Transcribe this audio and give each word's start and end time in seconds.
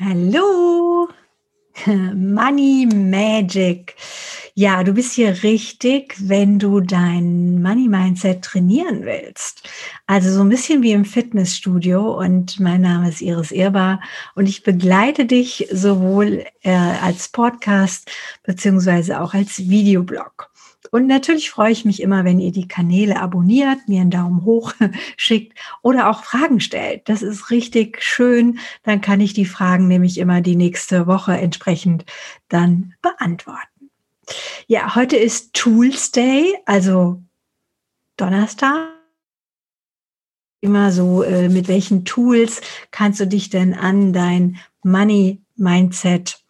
Hallo, 0.00 1.08
Money 1.86 2.88
Magic. 2.92 3.94
Ja, 4.54 4.82
du 4.82 4.92
bist 4.92 5.12
hier 5.12 5.44
richtig, 5.44 6.16
wenn 6.18 6.58
du 6.58 6.80
dein 6.80 7.62
Money 7.62 7.86
Mindset 7.86 8.42
trainieren 8.42 9.04
willst. 9.04 9.68
Also 10.08 10.32
so 10.32 10.40
ein 10.40 10.48
bisschen 10.48 10.82
wie 10.82 10.90
im 10.90 11.04
Fitnessstudio 11.04 12.18
und 12.18 12.58
mein 12.58 12.80
Name 12.80 13.08
ist 13.08 13.22
Iris 13.22 13.52
Irbar 13.52 14.00
und 14.34 14.48
ich 14.48 14.64
begleite 14.64 15.26
dich 15.26 15.68
sowohl 15.70 16.44
äh, 16.62 16.72
als 16.72 17.28
Podcast 17.28 18.10
beziehungsweise 18.42 19.20
auch 19.20 19.32
als 19.32 19.68
Videoblog. 19.68 20.50
Und 20.90 21.06
natürlich 21.06 21.50
freue 21.50 21.72
ich 21.72 21.84
mich 21.84 22.00
immer, 22.00 22.24
wenn 22.24 22.38
ihr 22.38 22.52
die 22.52 22.68
Kanäle 22.68 23.20
abonniert, 23.20 23.88
mir 23.88 24.00
einen 24.00 24.10
Daumen 24.10 24.44
hoch 24.44 24.74
schickt 25.16 25.58
oder 25.82 26.10
auch 26.10 26.24
Fragen 26.24 26.60
stellt. 26.60 27.08
Das 27.08 27.22
ist 27.22 27.50
richtig 27.50 28.02
schön. 28.02 28.58
Dann 28.82 29.00
kann 29.00 29.20
ich 29.20 29.32
die 29.32 29.46
Fragen 29.46 29.88
nämlich 29.88 30.18
immer 30.18 30.40
die 30.40 30.56
nächste 30.56 31.06
Woche 31.06 31.32
entsprechend 31.32 32.04
dann 32.48 32.94
beantworten. 33.02 33.90
Ja, 34.66 34.94
heute 34.94 35.16
ist 35.16 35.52
Tools 35.54 36.10
Day, 36.12 36.54
also 36.66 37.22
Donnerstag. 38.16 38.90
Immer 40.60 40.92
so, 40.92 41.22
äh, 41.22 41.50
mit 41.50 41.68
welchen 41.68 42.04
Tools 42.04 42.62
kannst 42.90 43.20
du 43.20 43.26
dich 43.26 43.50
denn 43.50 43.74
an 43.74 44.12
dein 44.14 44.56
Money 44.82 45.42
Mindset 45.56 46.43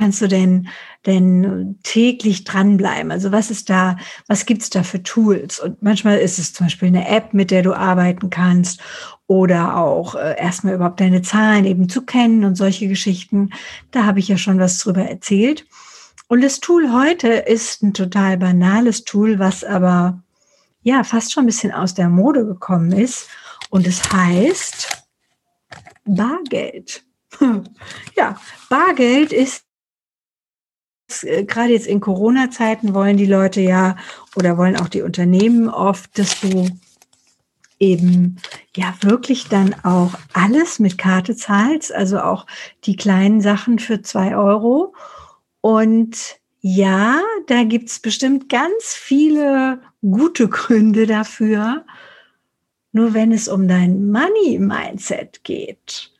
kannst 0.00 0.22
du 0.22 0.28
denn, 0.28 0.68
denn 1.06 1.78
täglich 1.82 2.44
dranbleiben? 2.44 3.12
Also 3.12 3.30
was 3.32 3.50
ist 3.50 3.68
da, 3.68 3.96
was 4.26 4.46
gibt's 4.46 4.70
da 4.70 4.82
für 4.82 5.02
Tools? 5.02 5.60
Und 5.60 5.82
manchmal 5.82 6.18
ist 6.18 6.38
es 6.38 6.54
zum 6.54 6.66
Beispiel 6.66 6.88
eine 6.88 7.06
App, 7.06 7.34
mit 7.34 7.50
der 7.50 7.62
du 7.62 7.74
arbeiten 7.74 8.30
kannst 8.30 8.80
oder 9.26 9.76
auch 9.76 10.14
äh, 10.14 10.36
erstmal 10.38 10.74
überhaupt 10.74 11.00
deine 11.00 11.22
Zahlen 11.22 11.66
eben 11.66 11.88
zu 11.88 12.02
kennen 12.02 12.44
und 12.44 12.56
solche 12.56 12.88
Geschichten. 12.88 13.50
Da 13.90 14.04
habe 14.04 14.18
ich 14.18 14.28
ja 14.28 14.38
schon 14.38 14.58
was 14.58 14.78
drüber 14.78 15.02
erzählt. 15.02 15.66
Und 16.28 16.42
das 16.42 16.60
Tool 16.60 16.92
heute 16.92 17.28
ist 17.28 17.82
ein 17.82 17.92
total 17.92 18.38
banales 18.38 19.04
Tool, 19.04 19.38
was 19.38 19.64
aber 19.64 20.22
ja 20.82 21.04
fast 21.04 21.32
schon 21.32 21.44
ein 21.44 21.46
bisschen 21.46 21.72
aus 21.72 21.94
der 21.94 22.08
Mode 22.08 22.46
gekommen 22.46 22.92
ist. 22.92 23.28
Und 23.68 23.86
es 23.86 24.12
heißt 24.12 25.04
Bargeld. 26.04 27.04
Ja, 28.16 28.38
Bargeld 28.68 29.32
ist 29.32 29.64
gerade 31.46 31.72
jetzt 31.72 31.86
in 31.86 32.00
Corona-Zeiten 32.00 32.94
wollen 32.94 33.16
die 33.16 33.26
Leute 33.26 33.60
ja 33.60 33.96
oder 34.36 34.56
wollen 34.56 34.76
auch 34.76 34.88
die 34.88 35.02
Unternehmen 35.02 35.68
oft, 35.68 36.18
dass 36.18 36.40
du 36.40 36.68
eben 37.78 38.36
ja 38.76 38.94
wirklich 39.00 39.48
dann 39.48 39.74
auch 39.84 40.12
alles 40.34 40.78
mit 40.78 40.98
Karte 40.98 41.34
zahlst, 41.34 41.92
also 41.92 42.20
auch 42.20 42.46
die 42.84 42.96
kleinen 42.96 43.40
Sachen 43.40 43.78
für 43.78 44.02
zwei 44.02 44.36
Euro. 44.36 44.94
Und 45.62 46.38
ja, 46.60 47.22
da 47.46 47.64
gibt's 47.64 48.00
bestimmt 48.00 48.50
ganz 48.50 48.94
viele 48.94 49.80
gute 50.02 50.48
Gründe 50.48 51.06
dafür. 51.06 51.84
Nur 52.92 53.14
wenn 53.14 53.32
es 53.32 53.48
um 53.48 53.66
dein 53.66 54.10
Money-Mindset 54.10 55.42
geht, 55.44 56.12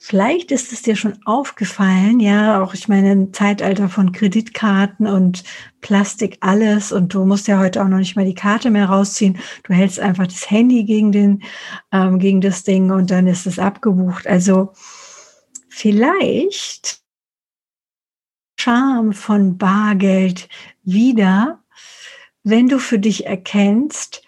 Vielleicht 0.00 0.52
ist 0.52 0.72
es 0.72 0.82
dir 0.82 0.94
schon 0.94 1.18
aufgefallen, 1.24 2.20
ja, 2.20 2.62
auch 2.62 2.72
ich 2.72 2.86
meine, 2.86 3.10
im 3.10 3.32
Zeitalter 3.32 3.88
von 3.88 4.12
Kreditkarten 4.12 5.08
und 5.08 5.42
Plastik 5.80 6.38
alles 6.40 6.92
und 6.92 7.12
du 7.12 7.24
musst 7.24 7.48
ja 7.48 7.58
heute 7.58 7.82
auch 7.82 7.88
noch 7.88 7.98
nicht 7.98 8.14
mal 8.14 8.24
die 8.24 8.34
Karte 8.34 8.70
mehr 8.70 8.88
rausziehen. 8.88 9.38
Du 9.64 9.74
hältst 9.74 9.98
einfach 9.98 10.28
das 10.28 10.48
Handy 10.48 10.84
gegen 10.84 11.10
den, 11.10 11.42
ähm, 11.90 12.20
gegen 12.20 12.40
das 12.40 12.62
Ding 12.62 12.92
und 12.92 13.10
dann 13.10 13.26
ist 13.26 13.44
es 13.46 13.58
abgebucht. 13.58 14.28
Also 14.28 14.72
vielleicht 15.68 17.00
Charme 18.56 19.12
von 19.12 19.58
Bargeld 19.58 20.48
wieder, 20.84 21.60
wenn 22.44 22.68
du 22.68 22.78
für 22.78 23.00
dich 23.00 23.26
erkennst, 23.26 24.22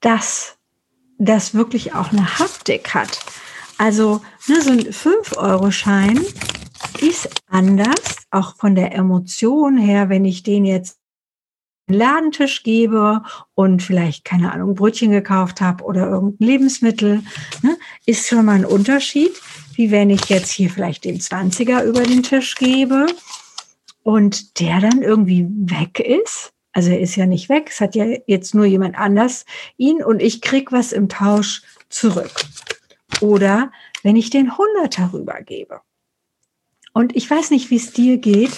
dass 0.00 0.58
das 1.18 1.54
wirklich 1.54 1.94
auch 1.94 2.10
eine 2.10 2.40
Haptik 2.40 2.92
hat 2.92 3.20
also 3.78 4.20
ne, 4.48 4.60
so 4.60 4.70
ein 4.70 4.80
5-Euro-Schein 4.80 6.20
ist 7.00 7.28
anders, 7.48 8.26
auch 8.30 8.56
von 8.56 8.74
der 8.74 8.94
Emotion 8.94 9.78
her, 9.78 10.08
wenn 10.08 10.24
ich 10.24 10.42
den 10.42 10.64
jetzt 10.64 10.98
einen 11.88 11.98
Ladentisch 11.98 12.62
gebe 12.62 13.22
und 13.54 13.82
vielleicht, 13.82 14.24
keine 14.24 14.52
Ahnung, 14.52 14.74
Brötchen 14.74 15.10
gekauft 15.10 15.60
habe 15.60 15.84
oder 15.84 16.08
irgendein 16.08 16.46
Lebensmittel, 16.46 17.22
ne, 17.62 17.76
ist 18.06 18.28
schon 18.28 18.44
mal 18.44 18.56
ein 18.56 18.64
Unterschied, 18.64 19.32
wie 19.74 19.90
wenn 19.90 20.10
ich 20.10 20.26
jetzt 20.26 20.50
hier 20.50 20.70
vielleicht 20.70 21.04
den 21.04 21.18
20er 21.18 21.82
über 21.84 22.02
den 22.02 22.22
Tisch 22.22 22.54
gebe 22.54 23.06
und 24.02 24.60
der 24.60 24.80
dann 24.80 25.02
irgendwie 25.02 25.46
weg 25.48 26.00
ist. 26.00 26.52
Also 26.72 26.90
er 26.90 27.00
ist 27.00 27.16
ja 27.16 27.26
nicht 27.26 27.48
weg, 27.48 27.68
es 27.70 27.80
hat 27.80 27.94
ja 27.94 28.06
jetzt 28.26 28.54
nur 28.54 28.64
jemand 28.64 28.96
anders 28.96 29.44
ihn 29.76 30.02
und 30.02 30.22
ich 30.22 30.40
krieg 30.40 30.72
was 30.72 30.92
im 30.92 31.08
Tausch 31.08 31.62
zurück. 31.90 32.32
Oder 33.22 33.70
wenn 34.02 34.16
ich 34.16 34.30
den 34.30 34.58
Hunderter 34.58 35.12
rübergebe. 35.12 35.80
Und 36.92 37.14
ich 37.16 37.30
weiß 37.30 37.50
nicht, 37.50 37.70
wie 37.70 37.76
es 37.76 37.92
dir 37.92 38.18
geht. 38.18 38.50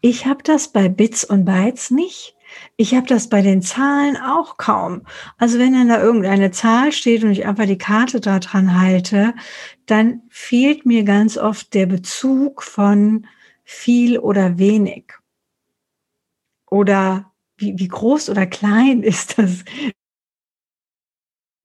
Ich 0.00 0.26
habe 0.26 0.42
das 0.42 0.68
bei 0.68 0.88
Bits 0.88 1.24
und 1.24 1.44
Bytes 1.44 1.90
nicht. 1.90 2.36
Ich 2.76 2.94
habe 2.94 3.06
das 3.06 3.28
bei 3.28 3.40
den 3.40 3.62
Zahlen 3.62 4.16
auch 4.16 4.58
kaum. 4.58 5.02
Also 5.38 5.58
wenn 5.58 5.72
dann 5.72 5.88
da 5.88 6.00
irgendeine 6.00 6.50
Zahl 6.50 6.92
steht 6.92 7.24
und 7.24 7.30
ich 7.32 7.46
einfach 7.46 7.66
die 7.66 7.78
Karte 7.78 8.20
da 8.20 8.38
dran 8.38 8.78
halte, 8.78 9.34
dann 9.86 10.22
fehlt 10.28 10.86
mir 10.86 11.02
ganz 11.04 11.38
oft 11.38 11.72
der 11.74 11.86
Bezug 11.86 12.62
von 12.62 13.26
viel 13.64 14.18
oder 14.18 14.58
wenig. 14.58 15.14
Oder 16.70 17.32
wie, 17.56 17.78
wie 17.78 17.88
groß 17.88 18.28
oder 18.28 18.46
klein 18.46 19.02
ist 19.02 19.38
das? 19.38 19.64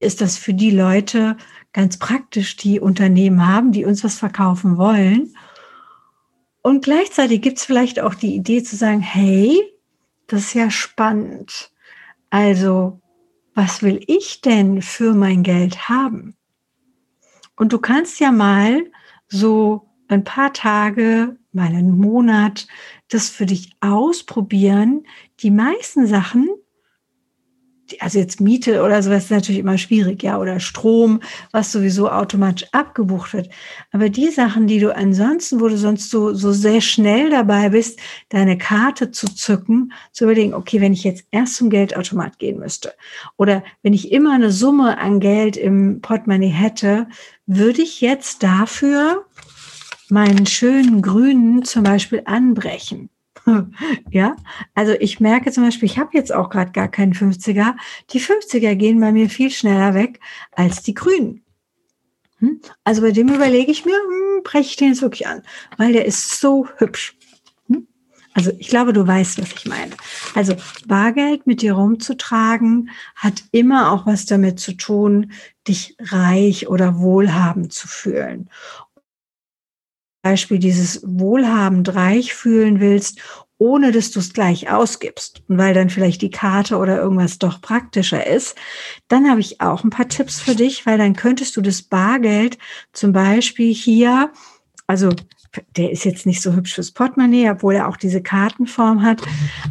Ist 0.03 0.21
das 0.21 0.37
für 0.37 0.53
die 0.53 0.71
Leute 0.71 1.37
ganz 1.73 1.97
praktisch 1.97 2.55
die 2.55 2.79
Unternehmen 2.79 3.47
haben, 3.47 3.71
die 3.71 3.83
uns 3.83 4.03
was 4.03 4.19
verkaufen 4.19 4.77
wollen. 4.77 5.35
Und 6.61 6.83
gleichzeitig 6.83 7.41
gibt 7.41 7.57
es 7.57 7.65
vielleicht 7.65 7.99
auch 7.99 8.13
die 8.13 8.35
Idee 8.35 8.63
zu 8.63 8.75
sagen, 8.75 9.01
hey, 9.01 9.59
das 10.27 10.41
ist 10.41 10.53
ja 10.53 10.69
spannend. 10.69 11.71
Also, 12.29 13.01
was 13.53 13.83
will 13.83 13.99
ich 14.07 14.41
denn 14.41 14.81
für 14.81 15.13
mein 15.13 15.43
Geld 15.43 15.89
haben? 15.89 16.37
Und 17.55 17.73
du 17.73 17.79
kannst 17.79 18.19
ja 18.19 18.31
mal 18.31 18.83
so 19.27 19.89
ein 20.07 20.23
paar 20.23 20.53
Tage, 20.53 21.37
mal 21.51 21.67
einen 21.67 21.97
Monat 21.97 22.67
das 23.09 23.29
für 23.29 23.45
dich 23.45 23.71
ausprobieren. 23.81 25.05
Die 25.39 25.51
meisten 25.51 26.07
Sachen, 26.07 26.49
also 28.01 28.19
jetzt 28.19 28.41
Miete 28.41 28.83
oder 28.83 29.01
sowas 29.01 29.25
ist 29.25 29.31
natürlich 29.31 29.59
immer 29.59 29.77
schwierig, 29.77 30.23
ja, 30.23 30.39
oder 30.39 30.59
Strom, 30.59 31.21
was 31.51 31.71
sowieso 31.71 32.09
automatisch 32.09 32.67
abgebucht 32.71 33.33
wird. 33.33 33.49
Aber 33.91 34.09
die 34.09 34.29
Sachen, 34.29 34.67
die 34.67 34.79
du 34.79 34.95
ansonsten, 34.95 35.59
wo 35.59 35.67
du 35.67 35.77
sonst 35.77 36.09
so, 36.09 36.33
so 36.33 36.51
sehr 36.51 36.81
schnell 36.81 37.29
dabei 37.29 37.69
bist, 37.69 37.99
deine 38.29 38.57
Karte 38.57 39.11
zu 39.11 39.27
zücken, 39.27 39.93
zu 40.11 40.25
überlegen, 40.25 40.53
okay, 40.53 40.81
wenn 40.81 40.93
ich 40.93 41.03
jetzt 41.03 41.25
erst 41.31 41.55
zum 41.55 41.69
Geldautomat 41.69 42.39
gehen 42.39 42.59
müsste 42.59 42.93
oder 43.37 43.63
wenn 43.81 43.93
ich 43.93 44.11
immer 44.11 44.33
eine 44.33 44.51
Summe 44.51 44.97
an 44.97 45.19
Geld 45.19 45.57
im 45.57 46.01
Portemonnaie 46.01 46.47
hätte, 46.47 47.07
würde 47.45 47.81
ich 47.81 48.01
jetzt 48.01 48.43
dafür 48.43 49.25
meinen 50.09 50.45
schönen 50.45 51.01
grünen 51.01 51.63
zum 51.63 51.83
Beispiel 51.83 52.21
anbrechen. 52.25 53.09
ja, 54.11 54.35
also 54.73 54.93
ich 54.99 55.19
merke 55.19 55.51
zum 55.51 55.63
Beispiel, 55.63 55.87
ich 55.87 55.97
habe 55.97 56.11
jetzt 56.13 56.33
auch 56.33 56.49
gerade 56.49 56.71
gar 56.71 56.87
keinen 56.87 57.13
50er. 57.13 57.75
Die 58.11 58.21
50er 58.21 58.75
gehen 58.75 58.99
bei 58.99 59.11
mir 59.11 59.29
viel 59.29 59.51
schneller 59.51 59.93
weg 59.93 60.19
als 60.51 60.81
die 60.83 60.93
Grünen. 60.93 61.43
Hm? 62.39 62.61
Also 62.83 63.01
bei 63.01 63.11
dem 63.11 63.29
überlege 63.29 63.71
ich 63.71 63.85
mir, 63.85 63.95
hm, 63.95 64.43
breche 64.43 64.69
ich 64.69 64.75
den 64.75 64.89
jetzt 64.89 65.01
wirklich 65.01 65.27
an, 65.27 65.43
weil 65.77 65.93
der 65.93 66.05
ist 66.05 66.39
so 66.39 66.67
hübsch. 66.77 67.17
Hm? 67.67 67.87
Also 68.33 68.51
ich 68.59 68.67
glaube, 68.67 68.93
du 68.93 69.05
weißt, 69.05 69.41
was 69.41 69.51
ich 69.53 69.65
meine. 69.65 69.91
Also 70.35 70.55
Bargeld 70.85 71.45
mit 71.45 71.61
dir 71.61 71.73
rumzutragen 71.73 72.89
hat 73.15 73.43
immer 73.51 73.91
auch 73.91 74.05
was 74.05 74.25
damit 74.25 74.59
zu 74.59 74.73
tun, 74.73 75.31
dich 75.67 75.95
reich 75.99 76.67
oder 76.67 76.99
wohlhabend 76.99 77.73
zu 77.73 77.87
fühlen. 77.87 78.49
Beispiel 80.23 80.57
dieses 80.57 81.01
wohlhabend 81.05 81.93
reich 81.93 82.33
fühlen 82.33 82.79
willst, 82.79 83.19
ohne 83.59 83.91
dass 83.91 84.11
du 84.11 84.19
es 84.19 84.33
gleich 84.33 84.71
ausgibst 84.71 85.43
und 85.47 85.57
weil 85.57 85.73
dann 85.73 85.89
vielleicht 85.89 86.21
die 86.21 86.31
Karte 86.31 86.77
oder 86.77 86.97
irgendwas 86.97 87.37
doch 87.39 87.61
praktischer 87.61 88.25
ist, 88.25 88.57
dann 89.09 89.29
habe 89.29 89.41
ich 89.41 89.61
auch 89.61 89.83
ein 89.83 89.89
paar 89.89 90.07
Tipps 90.07 90.41
für 90.41 90.55
dich, 90.55 90.85
weil 90.85 90.97
dann 90.97 91.15
könntest 91.15 91.55
du 91.55 91.61
das 91.61 91.83
Bargeld 91.83 92.57
zum 92.93 93.13
Beispiel 93.13 93.73
hier, 93.73 94.31
also 94.87 95.11
der 95.77 95.91
ist 95.91 96.03
jetzt 96.03 96.25
nicht 96.25 96.41
so 96.41 96.53
hübsch 96.53 96.73
fürs 96.73 96.91
Portemonnaie, 96.91 97.49
obwohl 97.49 97.75
er 97.75 97.87
auch 97.87 97.97
diese 97.97 98.23
Kartenform 98.23 99.03
hat. 99.03 99.21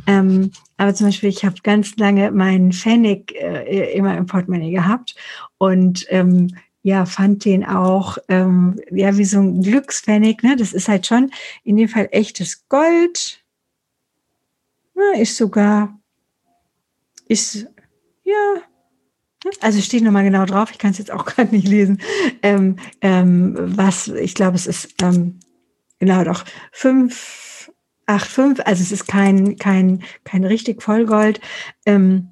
Ähm, 0.06 0.52
aber 0.76 0.94
zum 0.94 1.08
Beispiel, 1.08 1.28
ich 1.28 1.44
habe 1.44 1.56
ganz 1.62 1.96
lange 1.96 2.30
meinen 2.30 2.72
Pfennig 2.72 3.34
äh, 3.34 3.92
immer 3.94 4.16
im 4.16 4.26
Portemonnaie 4.26 4.70
gehabt 4.70 5.16
und 5.58 6.06
ähm, 6.08 6.54
ja, 6.82 7.06
fand 7.06 7.44
den 7.44 7.64
auch, 7.64 8.18
ähm, 8.28 8.80
ja, 8.90 9.16
wie 9.16 9.24
so 9.24 9.38
ein 9.38 9.62
Glückspfennig, 9.62 10.42
ne? 10.42 10.56
Das 10.56 10.72
ist 10.72 10.88
halt 10.88 11.06
schon 11.06 11.30
in 11.64 11.76
dem 11.76 11.88
Fall 11.88 12.08
echtes 12.10 12.68
Gold. 12.68 13.42
Na, 14.94 15.18
ist 15.20 15.36
sogar, 15.36 15.98
ist, 17.28 17.66
ja, 18.24 18.54
also 19.60 19.80
steht 19.80 20.02
nochmal 20.02 20.24
genau 20.24 20.44
drauf, 20.44 20.70
ich 20.70 20.78
kann 20.78 20.90
es 20.90 20.98
jetzt 20.98 21.10
auch 21.12 21.24
gerade 21.26 21.54
nicht 21.54 21.68
lesen, 21.68 22.00
ähm, 22.42 22.76
ähm, 23.00 23.54
was, 23.58 24.08
ich 24.08 24.34
glaube, 24.34 24.56
es 24.56 24.66
ist, 24.66 24.94
ähm, 25.02 25.38
genau 25.98 26.24
doch, 26.24 26.44
fünf, 26.72 27.70
acht, 28.06 28.28
fünf, 28.28 28.60
also 28.64 28.82
es 28.82 28.92
ist 28.92 29.06
kein, 29.06 29.56
kein, 29.56 30.02
kein 30.24 30.44
richtig 30.44 30.82
Vollgold. 30.82 31.40
Ähm, 31.86 32.31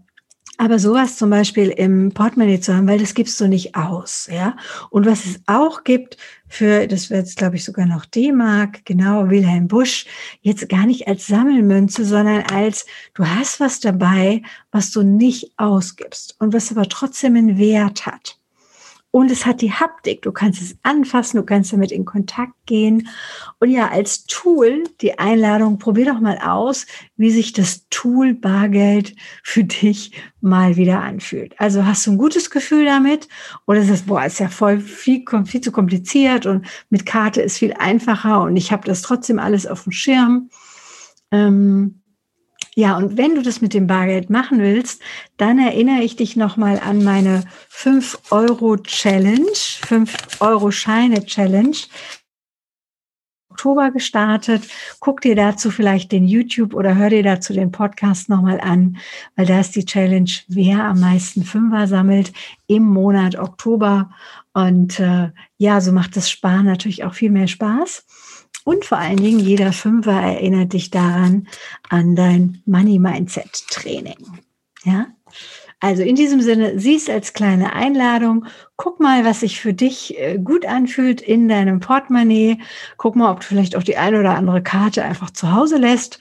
aber 0.61 0.79
sowas 0.79 1.17
zum 1.17 1.31
Beispiel 1.31 1.71
im 1.71 2.13
Portemonnaie 2.13 2.61
zu 2.61 2.77
haben, 2.77 2.87
weil 2.87 2.99
das 2.99 3.15
gibst 3.15 3.41
du 3.41 3.49
nicht 3.49 3.77
aus, 3.77 4.29
ja. 4.31 4.59
Und 4.91 5.07
was 5.07 5.25
es 5.25 5.41
auch 5.47 5.85
gibt 5.85 6.19
für, 6.49 6.87
das 6.87 7.09
wird 7.09 7.21
jetzt 7.21 7.39
glaube 7.39 7.57
ich 7.57 7.65
sogar 7.65 7.87
noch 7.87 8.05
D-Mark, 8.05 8.85
genau, 8.85 9.31
Wilhelm 9.31 9.69
Busch, 9.69 10.05
jetzt 10.43 10.69
gar 10.69 10.85
nicht 10.85 11.09
als 11.09 11.27
Sammelmünze, 11.27 12.05
sondern 12.05 12.43
als, 12.43 12.85
du 13.15 13.25
hast 13.25 13.59
was 13.59 13.81
dabei, 13.81 14.43
was 14.71 14.91
du 14.91 15.03
nicht 15.03 15.51
ausgibst 15.57 16.37
und 16.41 16.53
was 16.53 16.71
aber 16.71 16.87
trotzdem 16.87 17.37
einen 17.37 17.57
Wert 17.57 18.05
hat. 18.05 18.40
Und 19.13 19.31
es 19.31 19.45
hat 19.45 19.61
die 19.61 19.73
Haptik. 19.73 20.23
Du 20.23 20.31
kannst 20.31 20.63
es 20.63 20.77
anfassen, 20.83 21.39
du 21.39 21.43
kannst 21.43 21.73
damit 21.73 21.91
in 21.91 22.05
Kontakt 22.05 22.55
gehen. 22.67 23.09
Und 23.59 23.71
ja, 23.71 23.89
als 23.89 24.25
Tool 24.25 24.85
die 25.01 25.19
Einladung, 25.19 25.79
probier 25.79 26.07
doch 26.07 26.21
mal 26.21 26.39
aus, 26.39 26.87
wie 27.17 27.31
sich 27.31 27.53
das 27.53 27.89
Tool 27.91 28.35
Bargeld 28.35 29.17
für 29.43 29.65
dich 29.65 30.13
mal 30.41 30.77
wieder 30.77 31.01
anfühlt. 31.01 31.59
Also 31.59 31.85
hast 31.85 32.07
du 32.07 32.13
ein 32.13 32.19
gutes 32.19 32.51
Gefühl 32.51 32.85
damit? 32.85 33.29
Oder 33.67 33.81
ist 33.81 33.91
das, 33.91 34.03
boah, 34.03 34.25
ist 34.25 34.39
ja 34.39 34.49
voll 34.49 34.81
viel, 34.81 35.25
viel 35.45 35.61
zu 35.61 35.73
kompliziert 35.73 36.47
und 36.47 36.67
mit 36.89 37.05
Karte 37.05 37.43
ist 37.43 37.59
viel 37.59 37.73
einfacher 37.73 38.43
und 38.43 38.57
ich 38.57 38.71
habe 38.71 38.87
das 38.87 39.03
trotzdem 39.03 39.41
alles 39.41 39.67
auf 39.67 39.83
dem 39.83 39.93
Schirm. 39.93 40.51
Ähm, 41.33 42.00
ja, 42.77 42.97
und 42.97 43.17
wenn 43.17 43.35
du 43.35 43.43
das 43.43 43.61
mit 43.61 43.75
dem 43.75 43.87
Bargeld 43.87 44.31
machen 44.31 44.61
willst, 44.61 45.03
dann 45.37 45.59
erinnere 45.59 46.03
ich 46.03 46.17
dich 46.17 46.37
nochmal 46.37 46.79
an 46.79 47.03
meine 47.03 47.43
5-Euro-Challenge, 47.73 49.51
5-Euro-Scheine-Challenge. 49.51 51.77
Oktober 53.51 53.91
gestartet. 53.91 54.63
Guck 55.01 55.21
dir 55.21 55.37
dazu 55.37 55.71
vielleicht 55.71 56.13
den 56.13 56.27
YouTube 56.27 56.73
oder 56.73 56.95
hör 56.95 57.11
dir 57.11 57.23
dazu 57.23 57.53
den 57.53 57.71
Podcast 57.71 58.31
nochmal 58.31 58.59
an, 58.59 58.97
weil 59.37 59.45
da 59.45 59.61
ist 59.61 59.77
die 59.77 59.85
Challenge, 59.85 60.31
wer 60.49 60.85
am 60.85 61.01
meisten 61.01 61.45
Fünfer 61.45 61.87
sammelt 61.87 62.33
im 62.69 62.85
Monat 62.85 63.37
Oktober. 63.37 64.11
Und 64.55 64.99
äh, 64.99 65.31
ja, 65.59 65.83
so 65.83 65.93
macht 65.93 66.17
das 66.17 66.31
Sparen 66.31 66.65
natürlich 66.65 67.05
auch 67.05 67.13
viel 67.13 67.31
mehr 67.31 67.49
Spaß. 67.49 68.07
Und 68.65 68.85
vor 68.85 68.99
allen 68.99 69.17
Dingen, 69.17 69.41
jeder 69.41 69.73
Fünfer 69.73 70.13
erinnert 70.13 70.73
dich 70.73 70.91
daran 70.91 71.49
an 71.89 72.15
dein 72.15 72.63
Money 72.67 72.99
Mindset 72.99 73.67
Training. 73.71 74.41
Ja? 74.85 75.07
Also 75.83 76.03
in 76.03 76.15
diesem 76.15 76.43
Sinne, 76.43 76.79
siehst 76.79 77.09
als 77.09 77.33
kleine 77.33 77.73
Einladung, 77.73 78.45
guck 78.77 79.01
mal, 79.01 79.25
was 79.25 79.41
sich 79.41 79.61
für 79.61 79.73
dich 79.73 80.19
äh, 80.19 80.39
gut 80.39 80.67
anfühlt 80.67 81.23
in 81.23 81.49
deinem 81.49 81.81
Portemonnaie. 81.81 82.59
Guck 82.99 83.17
mal, 83.17 83.31
ob 83.33 83.41
du 83.41 83.47
vielleicht 83.47 83.77
auch 83.77 83.83
die 83.83 83.97
eine 83.97 84.21
oder 84.21 84.35
andere 84.35 84.63
Karte 84.63 85.03
einfach 85.03 85.31
zu 85.31 85.53
Hause 85.53 85.79
lässt. 85.79 86.21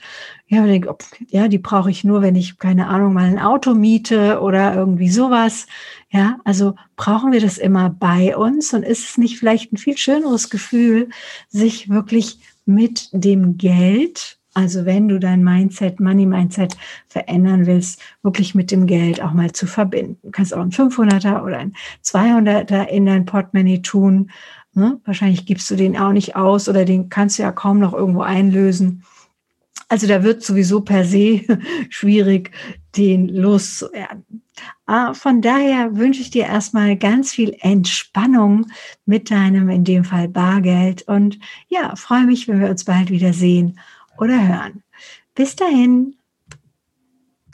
Ja, 0.52 0.66
denk, 0.66 0.88
ob, 0.88 1.04
ja, 1.28 1.46
die 1.46 1.58
brauche 1.58 1.92
ich 1.92 2.02
nur, 2.02 2.22
wenn 2.22 2.34
ich, 2.34 2.58
keine 2.58 2.88
Ahnung, 2.88 3.12
mal 3.12 3.22
ein 3.22 3.38
Auto 3.38 3.72
miete 3.72 4.40
oder 4.40 4.74
irgendwie 4.74 5.08
sowas. 5.08 5.66
Ja, 6.10 6.40
also 6.44 6.74
brauchen 6.96 7.30
wir 7.30 7.40
das 7.40 7.56
immer 7.56 7.88
bei 7.88 8.36
uns 8.36 8.74
und 8.74 8.82
ist 8.82 9.10
es 9.10 9.16
nicht 9.16 9.38
vielleicht 9.38 9.72
ein 9.72 9.76
viel 9.76 9.96
schöneres 9.96 10.50
Gefühl, 10.50 11.08
sich 11.50 11.88
wirklich 11.88 12.40
mit 12.66 13.10
dem 13.12 13.58
Geld 13.58 14.40
also 14.52 14.84
wenn 14.84 15.06
du 15.06 15.20
dein 15.20 15.44
Mindset, 15.44 16.00
Money 16.00 16.26
Mindset 16.26 16.76
verändern 17.06 17.66
willst, 17.66 18.02
wirklich 18.22 18.56
mit 18.56 18.72
dem 18.72 18.88
Geld 18.88 19.22
auch 19.22 19.32
mal 19.32 19.52
zu 19.52 19.68
verbinden. 19.68 20.18
Du 20.24 20.32
kannst 20.32 20.52
auch 20.52 20.60
ein 20.60 20.72
500er 20.72 21.44
oder 21.44 21.58
ein 21.58 21.74
200er 22.04 22.88
in 22.88 23.06
dein 23.06 23.26
Portemonnaie 23.26 23.80
tun. 23.82 24.32
Ne? 24.74 25.00
Wahrscheinlich 25.04 25.46
gibst 25.46 25.70
du 25.70 25.76
den 25.76 25.96
auch 25.96 26.10
nicht 26.10 26.34
aus 26.34 26.68
oder 26.68 26.84
den 26.84 27.08
kannst 27.10 27.38
du 27.38 27.44
ja 27.44 27.52
kaum 27.52 27.78
noch 27.78 27.92
irgendwo 27.92 28.22
einlösen. 28.22 29.04
Also 29.90 30.06
da 30.06 30.22
wird 30.22 30.44
sowieso 30.44 30.82
per 30.82 31.04
se 31.04 31.42
schwierig, 31.90 32.52
den 32.96 33.28
loszuwerden. 33.28 34.44
Ah, 34.86 35.14
von 35.14 35.42
daher 35.42 35.96
wünsche 35.96 36.20
ich 36.20 36.30
dir 36.30 36.44
erstmal 36.44 36.96
ganz 36.96 37.32
viel 37.32 37.56
Entspannung 37.58 38.66
mit 39.04 39.32
deinem, 39.32 39.68
in 39.68 39.82
dem 39.82 40.04
Fall 40.04 40.28
Bargeld. 40.28 41.02
Und 41.08 41.40
ja, 41.68 41.96
freue 41.96 42.24
mich, 42.24 42.46
wenn 42.46 42.60
wir 42.60 42.70
uns 42.70 42.84
bald 42.84 43.10
wieder 43.10 43.32
sehen 43.32 43.80
oder 44.16 44.46
hören. 44.46 44.84
Bis 45.34 45.56
dahin. 45.56 46.14